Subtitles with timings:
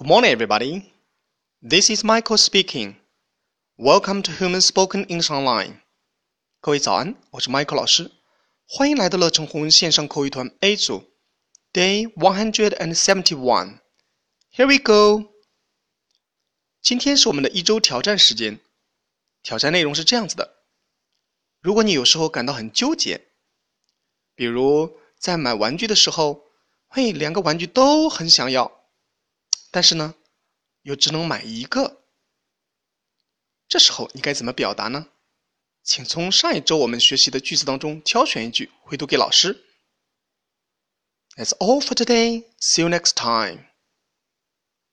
[0.00, 0.94] Good morning, everybody.
[1.60, 2.96] This is Michael speaking.
[3.76, 5.82] Welcome to Human Spoken English Online.
[6.62, 8.10] 各位早安，我是 Michael 老师，
[8.66, 11.04] 欢迎来到乐成红线上口语团 A 组
[11.74, 13.80] ，Day one hundred and seventy-one.
[14.50, 15.34] Here we go.
[16.80, 18.58] 今天是我们的一周挑战时间。
[19.42, 20.62] 挑战内容是这样子的：
[21.60, 23.26] 如果你有时候感到很纠结，
[24.34, 26.46] 比如在买玩具的时候，
[26.88, 28.79] 嘿，两个玩具都很想要，
[29.70, 30.14] 但是呢，
[30.82, 32.02] 又只能买一个，
[33.68, 35.08] 这时候你该怎么表达呢？
[35.82, 39.64] 请从上一周我们学习的句子当中挑选一句回读给老师。
[41.36, 42.44] That's all for today.
[42.60, 43.69] See you next time.